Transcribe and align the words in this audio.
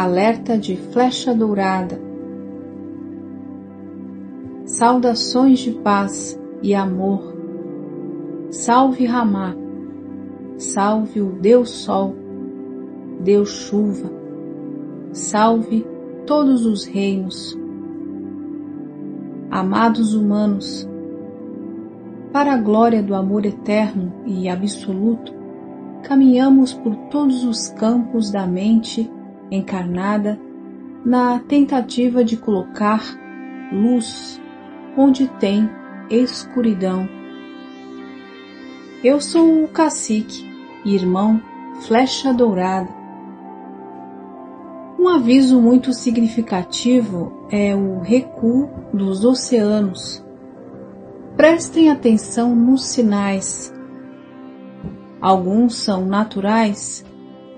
alerta 0.00 0.56
de 0.56 0.76
flecha 0.76 1.34
dourada. 1.34 2.00
Saudações 4.64 5.58
de 5.58 5.72
paz 5.72 6.40
e 6.62 6.72
amor. 6.72 7.36
Salve 8.48 9.04
Ramá, 9.06 9.56
salve 10.56 11.20
o 11.20 11.32
Deus 11.32 11.70
Sol, 11.70 12.14
Deus 13.20 13.48
Chuva, 13.48 14.08
salve 15.10 15.84
todos 16.24 16.64
os 16.64 16.84
reinos. 16.84 17.58
Amados 19.50 20.14
humanos, 20.14 20.88
para 22.32 22.54
a 22.54 22.56
glória 22.56 23.02
do 23.02 23.16
amor 23.16 23.44
eterno 23.44 24.12
e 24.24 24.48
absoluto, 24.48 25.34
caminhamos 26.04 26.72
por 26.72 26.94
todos 27.10 27.42
os 27.42 27.68
campos 27.70 28.30
da 28.30 28.46
mente 28.46 29.10
encarnada 29.50 30.38
na 31.04 31.38
tentativa 31.38 32.22
de 32.24 32.36
colocar 32.36 33.02
luz 33.72 34.40
onde 34.96 35.28
tem 35.28 35.70
escuridão. 36.10 37.08
Eu 39.02 39.20
sou 39.20 39.62
o 39.62 39.68
cacique, 39.68 40.44
irmão 40.84 41.40
Flecha 41.82 42.32
Dourada. 42.32 42.88
Um 44.98 45.08
aviso 45.08 45.60
muito 45.60 45.92
significativo 45.92 47.46
é 47.50 47.74
o 47.74 48.00
recuo 48.00 48.68
dos 48.92 49.24
oceanos. 49.24 50.24
Prestem 51.36 51.88
atenção 51.88 52.54
nos 52.56 52.84
sinais. 52.84 53.72
Alguns 55.20 55.76
são 55.76 56.04
naturais, 56.04 57.04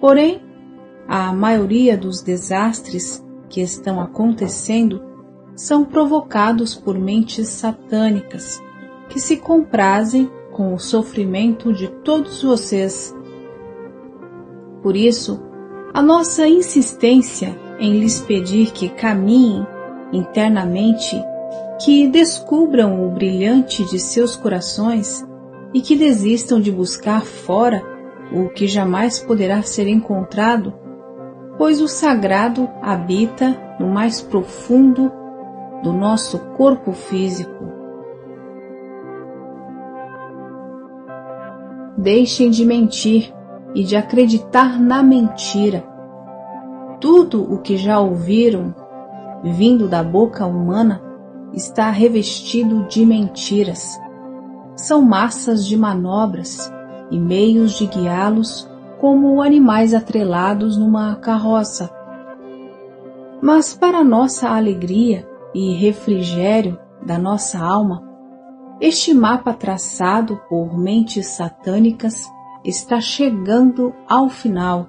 porém 0.00 0.47
a 1.08 1.32
maioria 1.32 1.96
dos 1.96 2.20
desastres 2.20 3.24
que 3.48 3.62
estão 3.62 3.98
acontecendo 3.98 5.02
são 5.56 5.82
provocados 5.82 6.74
por 6.74 6.98
mentes 6.98 7.48
satânicas 7.48 8.62
que 9.08 9.18
se 9.18 9.38
comprazem 9.38 10.30
com 10.52 10.74
o 10.74 10.78
sofrimento 10.78 11.72
de 11.72 11.88
todos 11.88 12.42
vocês. 12.42 13.16
Por 14.82 14.94
isso, 14.94 15.40
a 15.94 16.02
nossa 16.02 16.46
insistência 16.46 17.58
em 17.80 17.98
lhes 17.98 18.20
pedir 18.20 18.70
que 18.72 18.90
caminhem 18.90 19.66
internamente, 20.12 21.16
que 21.82 22.06
descubram 22.06 23.06
o 23.06 23.10
brilhante 23.10 23.82
de 23.86 23.98
seus 23.98 24.36
corações 24.36 25.26
e 25.72 25.80
que 25.80 25.96
desistam 25.96 26.60
de 26.60 26.70
buscar 26.70 27.22
fora 27.24 27.82
o 28.30 28.50
que 28.50 28.66
jamais 28.66 29.18
poderá 29.18 29.62
ser 29.62 29.88
encontrado 29.88 30.87
pois 31.58 31.82
o 31.82 31.88
sagrado 31.88 32.70
habita 32.80 33.76
no 33.80 33.88
mais 33.88 34.22
profundo 34.22 35.12
do 35.82 35.92
nosso 35.92 36.38
corpo 36.56 36.92
físico. 36.92 37.66
Deixem 41.96 42.48
de 42.48 42.64
mentir 42.64 43.34
e 43.74 43.82
de 43.82 43.96
acreditar 43.96 44.80
na 44.80 45.02
mentira. 45.02 45.84
Tudo 47.00 47.42
o 47.52 47.58
que 47.58 47.76
já 47.76 47.98
ouviram 47.98 48.72
vindo 49.42 49.88
da 49.88 50.02
boca 50.02 50.46
humana 50.46 51.02
está 51.52 51.90
revestido 51.90 52.86
de 52.86 53.04
mentiras. 53.04 53.98
São 54.76 55.02
massas 55.02 55.66
de 55.66 55.76
manobras 55.76 56.72
e 57.10 57.18
meios 57.18 57.72
de 57.72 57.86
guiá-los 57.86 58.67
como 59.00 59.40
animais 59.42 59.94
atrelados 59.94 60.76
numa 60.76 61.16
carroça. 61.16 61.90
Mas 63.40 63.74
para 63.74 64.02
nossa 64.02 64.48
alegria 64.48 65.28
e 65.54 65.72
refrigério 65.74 66.78
da 67.04 67.18
nossa 67.18 67.58
alma, 67.58 68.02
este 68.80 69.14
mapa 69.14 69.52
traçado 69.52 70.40
por 70.48 70.76
mentes 70.78 71.26
satânicas 71.28 72.30
está 72.64 73.00
chegando 73.00 73.94
ao 74.08 74.28
final. 74.28 74.88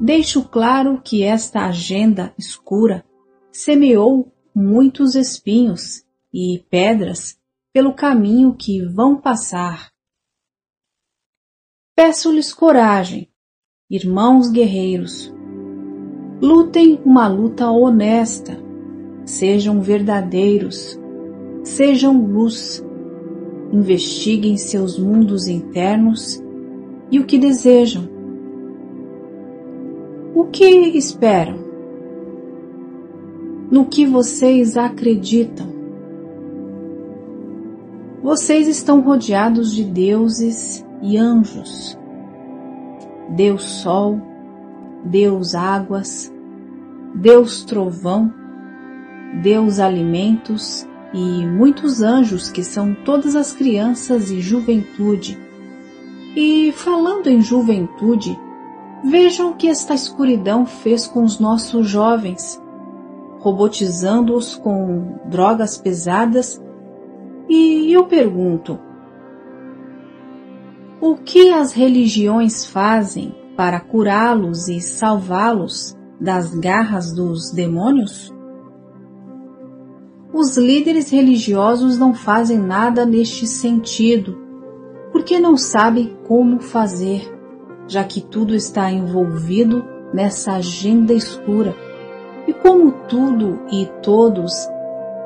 Deixo 0.00 0.42
claro 0.42 1.00
que 1.02 1.22
esta 1.22 1.66
agenda 1.66 2.32
escura 2.36 3.04
semeou 3.52 4.32
muitos 4.54 5.14
espinhos 5.14 6.02
e 6.32 6.64
pedras 6.70 7.38
pelo 7.72 7.94
caminho 7.94 8.54
que 8.54 8.84
vão 8.84 9.16
passar. 9.16 9.91
Peço-lhes 11.94 12.54
coragem, 12.54 13.28
irmãos 13.90 14.50
guerreiros. 14.50 15.30
Lutem 16.40 16.98
uma 17.04 17.28
luta 17.28 17.70
honesta, 17.70 18.58
sejam 19.26 19.82
verdadeiros, 19.82 20.98
sejam 21.62 22.18
luz, 22.18 22.82
investiguem 23.70 24.56
seus 24.56 24.98
mundos 24.98 25.46
internos 25.46 26.42
e 27.10 27.18
o 27.20 27.26
que 27.26 27.38
desejam. 27.38 28.08
O 30.34 30.46
que 30.46 30.64
esperam? 30.96 31.58
No 33.70 33.84
que 33.84 34.06
vocês 34.06 34.78
acreditam? 34.78 35.66
Vocês 38.22 38.66
estão 38.66 39.02
rodeados 39.02 39.74
de 39.74 39.84
deuses 39.84 40.82
e 41.02 41.18
anjos, 41.18 41.98
Deus 43.30 43.64
Sol, 43.64 44.20
Deus 45.04 45.54
Águas, 45.54 46.32
Deus 47.14 47.64
Trovão, 47.64 48.32
Deus 49.42 49.78
Alimentos 49.78 50.86
e 51.12 51.44
muitos 51.46 52.02
anjos 52.02 52.50
que 52.50 52.62
são 52.62 52.94
todas 52.94 53.34
as 53.34 53.52
crianças 53.52 54.30
e 54.30 54.40
juventude. 54.40 55.38
E 56.36 56.72
falando 56.72 57.26
em 57.26 57.40
juventude, 57.40 58.38
vejam 59.04 59.50
o 59.50 59.54
que 59.54 59.68
esta 59.68 59.94
escuridão 59.94 60.64
fez 60.64 61.06
com 61.06 61.24
os 61.24 61.38
nossos 61.38 61.88
jovens, 61.88 62.62
robotizando-os 63.40 64.54
com 64.54 65.18
drogas 65.26 65.76
pesadas. 65.76 66.62
E 67.48 67.92
eu 67.92 68.06
pergunto, 68.06 68.78
o 71.02 71.16
que 71.16 71.50
as 71.50 71.72
religiões 71.72 72.64
fazem 72.64 73.34
para 73.56 73.80
curá-los 73.80 74.68
e 74.68 74.80
salvá-los 74.80 75.96
das 76.20 76.54
garras 76.54 77.12
dos 77.12 77.50
demônios? 77.50 78.32
Os 80.32 80.56
líderes 80.56 81.10
religiosos 81.10 81.98
não 81.98 82.14
fazem 82.14 82.56
nada 82.56 83.04
neste 83.04 83.48
sentido, 83.48 84.38
porque 85.10 85.40
não 85.40 85.56
sabem 85.56 86.16
como 86.28 86.60
fazer, 86.60 87.28
já 87.88 88.04
que 88.04 88.20
tudo 88.20 88.54
está 88.54 88.88
envolvido 88.88 89.84
nessa 90.14 90.52
agenda 90.52 91.12
escura. 91.12 91.74
E 92.46 92.52
como 92.52 92.92
tudo 93.08 93.58
e 93.72 93.90
todos 94.04 94.52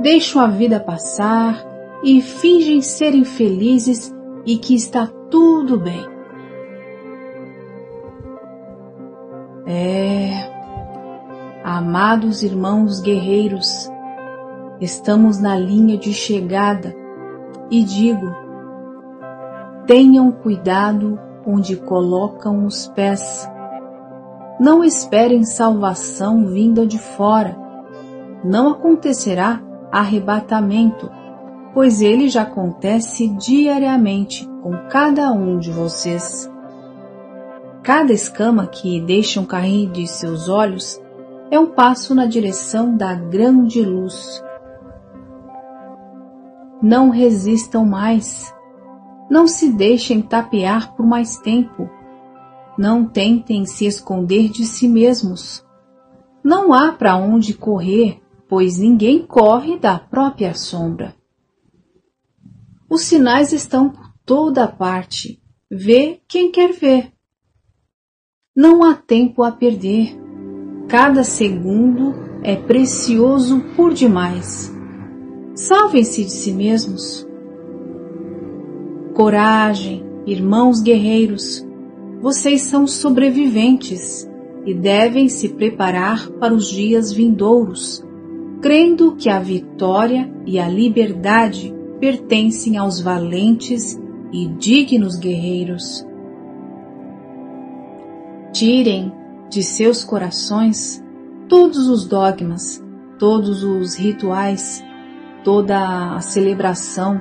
deixam 0.00 0.40
a 0.40 0.48
vida 0.48 0.80
passar 0.80 1.62
e 2.02 2.22
fingem 2.22 2.80
serem 2.80 3.22
felizes 3.22 4.16
e 4.48 4.56
que 4.56 4.74
está 4.74 5.06
tudo 5.30 5.78
bem. 5.78 6.08
É, 9.66 10.50
amados 11.62 12.42
irmãos 12.42 12.98
guerreiros, 13.02 13.90
estamos 14.80 15.38
na 15.38 15.54
linha 15.54 15.98
de 15.98 16.14
chegada 16.14 16.96
e 17.70 17.84
digo: 17.84 18.26
tenham 19.86 20.32
cuidado 20.32 21.20
onde 21.46 21.76
colocam 21.76 22.64
os 22.64 22.86
pés. 22.88 23.46
Não 24.58 24.82
esperem 24.82 25.44
salvação 25.44 26.46
vinda 26.46 26.86
de 26.86 26.98
fora. 26.98 27.54
Não 28.42 28.70
acontecerá 28.70 29.60
arrebatamento 29.92 31.17
pois 31.72 32.00
ele 32.00 32.28
já 32.28 32.42
acontece 32.42 33.28
diariamente 33.28 34.48
com 34.62 34.76
cada 34.88 35.30
um 35.32 35.58
de 35.58 35.70
vocês. 35.70 36.50
Cada 37.82 38.12
escama 38.12 38.66
que 38.66 39.00
deixam 39.00 39.44
cair 39.44 39.90
de 39.90 40.06
seus 40.06 40.48
olhos 40.48 41.00
é 41.50 41.58
um 41.58 41.66
passo 41.66 42.14
na 42.14 42.26
direção 42.26 42.96
da 42.96 43.14
grande 43.14 43.82
luz. 43.82 44.42
Não 46.82 47.10
resistam 47.10 47.84
mais. 47.84 48.54
Não 49.30 49.46
se 49.46 49.72
deixem 49.72 50.22
tapear 50.22 50.94
por 50.94 51.06
mais 51.06 51.38
tempo. 51.38 51.88
Não 52.76 53.04
tentem 53.04 53.64
se 53.66 53.86
esconder 53.86 54.48
de 54.48 54.64
si 54.64 54.86
mesmos. 54.86 55.64
Não 56.44 56.72
há 56.72 56.92
para 56.92 57.16
onde 57.16 57.52
correr, 57.54 58.20
pois 58.48 58.78
ninguém 58.78 59.26
corre 59.26 59.78
da 59.78 59.98
própria 59.98 60.54
sombra. 60.54 61.17
Os 62.90 63.02
sinais 63.02 63.52
estão 63.52 63.90
por 63.90 64.10
toda 64.24 64.66
parte. 64.66 65.42
Vê 65.70 66.20
quem 66.26 66.50
quer 66.50 66.72
ver. 66.72 67.12
Não 68.56 68.82
há 68.82 68.94
tempo 68.94 69.42
a 69.42 69.52
perder. 69.52 70.16
Cada 70.88 71.22
segundo 71.22 72.14
é 72.42 72.56
precioso 72.56 73.60
por 73.76 73.92
demais. 73.92 74.74
Salvem-se 75.54 76.24
de 76.24 76.32
si 76.32 76.52
mesmos. 76.52 77.28
Coragem, 79.12 80.02
irmãos 80.26 80.80
guerreiros, 80.80 81.66
vocês 82.22 82.62
são 82.62 82.86
sobreviventes 82.86 84.26
e 84.64 84.72
devem 84.72 85.28
se 85.28 85.50
preparar 85.50 86.30
para 86.30 86.54
os 86.54 86.68
dias 86.68 87.12
vindouros, 87.12 88.02
crendo 88.62 89.14
que 89.14 89.28
a 89.28 89.38
vitória 89.38 90.32
e 90.46 90.58
a 90.58 90.68
liberdade 90.68 91.74
pertencem 92.00 92.76
aos 92.76 93.00
valentes 93.00 93.98
e 94.32 94.46
dignos 94.46 95.16
guerreiros. 95.16 96.06
Tirem 98.52 99.12
de 99.48 99.62
seus 99.62 100.04
corações 100.04 101.02
todos 101.48 101.88
os 101.88 102.06
dogmas, 102.06 102.82
todos 103.18 103.64
os 103.64 103.96
rituais, 103.96 104.84
toda 105.42 106.16
a 106.16 106.20
celebração, 106.20 107.20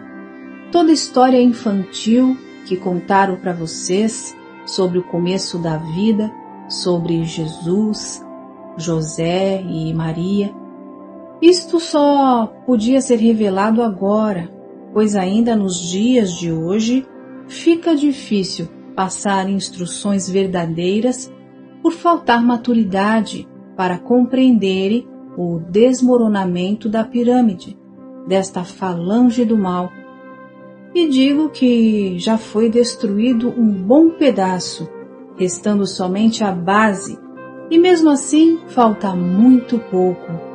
toda 0.71 0.91
a 0.91 0.94
história 0.94 1.41
infantil 1.41 2.38
que 2.65 2.75
contaram 2.75 3.38
para 3.38 3.53
vocês 3.53 4.35
sobre 4.65 5.00
o 5.00 5.03
começo 5.03 5.57
da 5.57 5.77
vida, 5.77 6.31
sobre 6.68 7.24
Jesus, 7.24 8.21
José 8.77 9.62
e 9.62 9.94
Maria. 9.94 10.53
Isto 11.41 11.79
só 11.79 12.47
podia 12.65 13.00
ser 13.00 13.18
revelado 13.18 13.81
agora, 13.81 14.50
pois 14.98 15.16
ainda 15.16 15.56
nos 15.56 15.80
dias 15.92 16.34
de 16.34 16.52
hoje 16.52 17.06
fica 17.48 17.96
difícil 17.96 18.68
passar 18.96 19.48
instruções 19.48 20.28
verdadeiras 20.28 21.32
por 21.84 21.92
faltar 21.92 22.44
maturidade 22.44 23.48
para 23.76 24.00
compreenderem 24.00 25.08
o 25.38 25.60
desmoronamento 25.60 26.90
da 26.90 27.04
pirâmide, 27.04 27.78
desta 28.28 28.64
falange 28.64 29.46
do 29.46 29.56
mal. 29.56 29.92
E 30.96 31.08
digo 31.08 31.50
que 31.50 32.18
já 32.18 32.36
foi 32.36 32.68
destruído 32.68 33.50
um 33.50 33.72
bom 33.72 34.10
pedaço, 34.10 34.90
restando 35.38 35.86
somente 35.86 36.44
a 36.44 36.52
base, 36.52 37.20
e 37.70 37.78
mesmo 37.78 38.10
assim 38.10 38.58
falta 38.66 39.16
muito 39.16 39.78
pouco. 39.78 40.47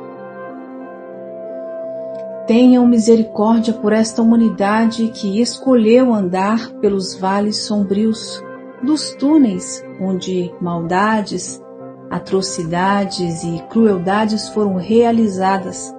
Tenham 2.45 2.85
misericórdia 2.85 3.73
por 3.73 3.93
esta 3.93 4.21
humanidade 4.21 5.07
que 5.09 5.39
escolheu 5.39 6.13
andar 6.13 6.71
pelos 6.81 7.15
vales 7.15 7.63
sombrios, 7.63 8.43
dos 8.81 9.11
túneis 9.15 9.81
onde 10.01 10.53
maldades, 10.59 11.63
atrocidades 12.09 13.45
e 13.45 13.63
crueldades 13.69 14.49
foram 14.49 14.75
realizadas 14.75 15.95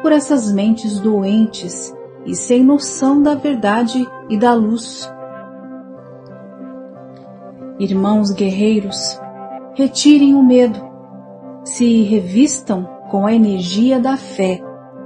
por 0.00 0.12
essas 0.12 0.52
mentes 0.52 1.00
doentes 1.00 1.92
e 2.24 2.36
sem 2.36 2.62
noção 2.62 3.20
da 3.20 3.34
verdade 3.34 4.08
e 4.30 4.36
da 4.36 4.54
luz. 4.54 5.12
Irmãos 7.80 8.30
guerreiros, 8.30 9.18
retirem 9.74 10.34
o 10.34 10.42
medo, 10.42 10.80
se 11.64 12.02
revistam 12.02 12.88
com 13.10 13.26
a 13.26 13.34
energia 13.34 13.98
da 13.98 14.16
fé 14.16 14.62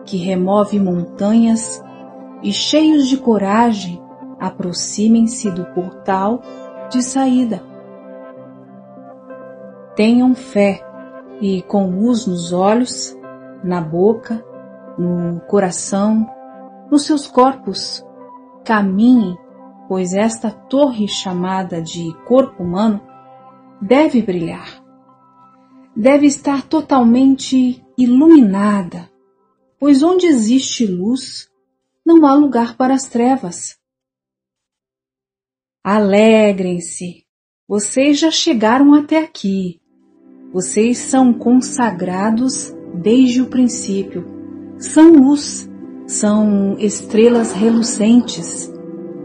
que 0.08 0.16
remove 0.16 0.81
montanhas 0.81 1.84
e, 2.43 2.50
cheios 2.50 3.08
de 3.08 3.19
coragem, 3.19 4.02
aproximem-se 4.40 5.50
do 5.50 5.66
portal 5.66 6.40
de 6.90 7.02
saída. 7.02 7.62
Tenham 9.94 10.34
fé 10.34 10.82
e, 11.43 11.60
com 11.60 11.90
luz 11.90 12.26
nos 12.26 12.55
olhos, 12.55 13.14
na 13.62 13.82
boca, 13.82 14.43
no 14.96 15.40
coração, 15.40 16.26
nos 16.90 17.05
seus 17.05 17.26
corpos, 17.26 18.02
caminhem, 18.64 19.37
pois 19.88 20.14
esta 20.14 20.50
torre 20.50 21.06
chamada 21.06 21.82
de 21.82 22.14
corpo 22.26 22.62
humano 22.62 23.00
deve 23.78 24.22
brilhar. 24.22 24.82
Deve 25.94 26.26
estar 26.26 26.62
totalmente 26.62 27.84
iluminada, 27.99 29.07
pois 29.78 30.02
onde 30.02 30.26
existe 30.26 30.86
luz, 30.86 31.48
não 32.04 32.26
há 32.26 32.34
lugar 32.34 32.76
para 32.76 32.94
as 32.94 33.06
trevas. 33.06 33.78
Alegrem-se, 35.84 37.25
vocês 37.66 38.19
já 38.19 38.30
chegaram 38.30 38.94
até 38.94 39.19
aqui. 39.19 39.80
Vocês 40.52 40.98
são 40.98 41.32
consagrados 41.32 42.75
desde 42.94 43.42
o 43.42 43.46
princípio. 43.46 44.25
São 44.78 45.12
luz, 45.12 45.69
são 46.06 46.76
estrelas 46.78 47.52
relucentes. 47.52 48.72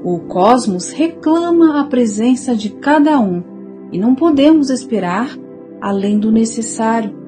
O 0.04 0.20
cosmos 0.28 0.92
reclama 0.92 1.80
a 1.80 1.86
presença 1.86 2.54
de 2.56 2.70
cada 2.70 3.20
um 3.20 3.90
e 3.92 3.98
não 3.98 4.14
podemos 4.14 4.70
esperar 4.70 5.38
além 5.82 6.20
do 6.20 6.32
necessário. 6.32 7.23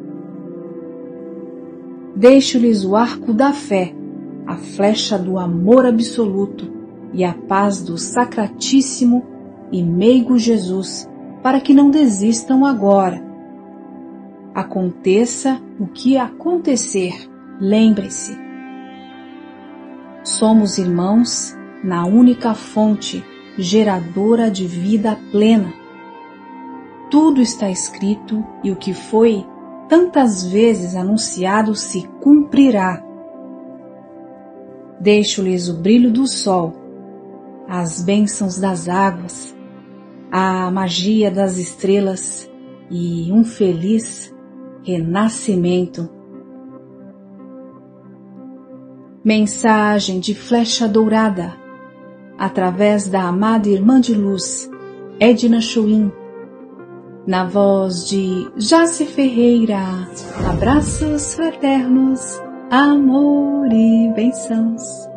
Deixo-lhes 2.16 2.86
o 2.86 2.96
arco 2.96 3.34
da 3.34 3.52
fé, 3.52 3.94
a 4.48 4.56
flecha 4.56 5.18
do 5.18 5.38
amor 5.38 5.86
absoluto 5.86 6.72
e 7.14 7.24
a 7.24 7.34
paz 7.34 7.82
do 7.82 7.98
Sacratíssimo 7.98 9.26
e 9.72 9.84
meigo 9.84 10.38
Jesus, 10.38 11.10
para 11.44 11.60
que 11.60 11.74
não 11.74 11.90
desistam 11.90 12.66
agora. 12.66 13.24
Aconteça 14.54 15.60
o 15.80 15.88
que 15.88 16.18
acontecer, 16.18 17.30
lembre-se, 17.60 18.46
Somos 20.26 20.80
irmãos 20.80 21.56
na 21.84 22.04
única 22.08 22.56
fonte 22.56 23.24
geradora 23.60 24.50
de 24.50 24.66
vida 24.66 25.20
plena. 25.32 25.72
Tudo 27.12 27.44
está 27.44 27.70
escrito 27.70 28.44
e 28.64 28.72
o 28.72 28.76
que 28.76 28.92
foi 28.92 29.46
tantas 29.88 30.44
vezes 30.44 30.96
anunciado 30.96 31.76
se 31.76 32.08
cumprirá. 32.22 33.04
Deixo-lhes 35.00 35.68
o 35.68 35.76
brilho 35.76 36.12
do 36.12 36.26
sol, 36.26 36.74
as 37.68 38.02
bênçãos 38.02 38.60
das 38.60 38.88
águas, 38.88 39.56
a 40.32 40.70
magia 40.72 41.30
das 41.30 41.58
estrelas 41.58 42.50
e 42.90 43.32
um 43.32 43.44
feliz 43.44 44.34
renascimento 44.84 46.10
Mensagem 49.26 50.20
de 50.20 50.36
flecha 50.36 50.88
dourada, 50.88 51.56
através 52.38 53.08
da 53.08 53.24
amada 53.24 53.68
irmã 53.68 54.00
de 54.00 54.14
luz, 54.14 54.70
Edna 55.20 55.60
Chouin, 55.60 56.12
na 57.28 57.46
voz 57.46 58.08
de 58.08 58.48
Jace 58.58 59.06
Ferreira. 59.06 60.08
Abraços 60.48 61.34
fraternos, 61.34 62.40
amor 62.70 63.68
e 63.72 64.12
bênçãos. 64.16 65.15